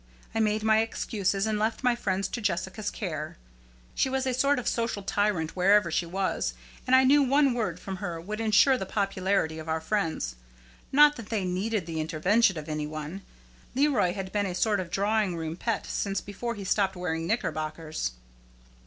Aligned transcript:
I 0.33 0.39
made 0.39 0.63
my 0.63 0.79
excuses 0.81 1.45
and 1.45 1.59
left 1.59 1.83
my 1.83 1.95
friends 1.95 2.27
to 2.29 2.41
Jessica's 2.41 2.89
care. 2.89 3.37
She 3.93 4.09
was 4.09 4.25
a 4.25 4.33
sort 4.33 4.57
of 4.57 4.67
social 4.67 5.03
tyrant 5.03 5.55
wherever 5.55 5.91
she 5.91 6.07
was, 6.07 6.55
and 6.87 6.95
I 6.95 7.03
knew 7.03 7.21
one 7.21 7.53
word 7.53 7.79
from 7.79 7.97
her 7.97 8.19
would 8.19 8.41
insure 8.41 8.79
the 8.79 8.87
popularity 8.87 9.59
of 9.59 9.69
our 9.69 9.79
friends 9.79 10.37
not 10.91 11.17
that 11.17 11.29
they 11.29 11.45
needed 11.45 11.85
the 11.85 12.01
intervention 12.01 12.57
of 12.57 12.67
any 12.67 12.87
one. 12.87 13.21
Leroy 13.75 14.13
had 14.13 14.31
been 14.31 14.47
a 14.47 14.55
sort 14.55 14.79
of 14.79 14.89
drawing 14.89 15.35
room 15.37 15.55
pet 15.55 15.85
since 15.85 16.19
before 16.19 16.55
he 16.55 16.63
stopped 16.63 16.95
wearing 16.95 17.27
knickerbockers. 17.27 18.13